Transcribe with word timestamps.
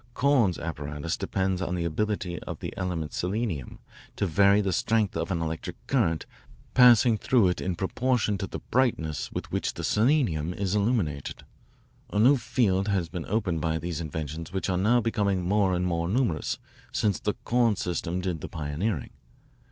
Korn's 0.15 0.57
apparatus 0.57 1.15
depends 1.15 1.61
on 1.61 1.75
the 1.75 1.85
ability 1.85 2.39
of 2.41 2.57
the 2.59 2.73
element 2.75 3.13
selenium 3.13 3.77
to 4.15 4.25
vary 4.25 4.59
the 4.59 4.73
strength 4.73 5.15
of 5.15 5.29
an 5.29 5.43
electric 5.43 5.75
current 5.85 6.25
passing 6.73 7.19
through 7.19 7.49
it 7.49 7.61
in 7.61 7.75
proportion 7.75 8.35
to 8.39 8.47
the 8.47 8.57
brightness 8.71 9.31
with 9.31 9.51
which 9.51 9.75
the 9.75 9.83
selenium 9.83 10.55
is 10.55 10.73
illuminated. 10.73 11.43
A 12.09 12.17
new 12.17 12.37
field 12.37 12.87
has 12.87 13.09
been 13.09 13.27
opened 13.27 13.61
by 13.61 13.77
these 13.77 14.01
inventions 14.01 14.51
which 14.51 14.71
are 14.71 14.75
now 14.77 15.01
becoming 15.01 15.43
more 15.47 15.75
and 15.75 15.85
more 15.85 16.09
numerous, 16.09 16.57
since 16.91 17.19
the 17.19 17.35
Korn 17.43 17.75
system 17.75 18.21
did 18.21 18.41
the 18.41 18.49
pioneering. 18.49 19.11